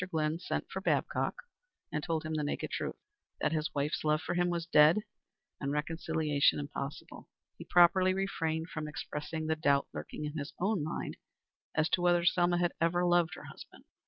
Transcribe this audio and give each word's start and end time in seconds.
Glynn 0.09 0.39
sent 0.39 0.65
for 0.71 0.81
Babcock 0.81 1.43
and 1.91 2.03
told 2.03 2.25
him 2.25 2.33
the 2.33 2.43
naked 2.43 2.71
truth, 2.71 2.95
that 3.39 3.51
his 3.51 3.69
wife's 3.75 4.03
love 4.03 4.19
for 4.19 4.33
him 4.33 4.49
was 4.49 4.65
dead 4.65 5.01
and 5.59 5.71
reconciliation 5.71 6.57
impossible. 6.57 7.29
He 7.55 7.65
properly 7.65 8.15
refrained 8.15 8.69
from 8.71 8.87
expressing 8.87 9.45
the 9.45 9.55
doubt 9.55 9.87
lurking 9.93 10.25
in 10.25 10.35
his 10.39 10.53
own 10.59 10.83
mind 10.83 11.17
as 11.75 11.87
to 11.89 12.01
whether 12.01 12.25
Selma 12.25 12.57
had 12.57 12.73
ever 12.81 13.05
loved 13.05 13.35
her 13.35 13.43
husband. 13.43 13.83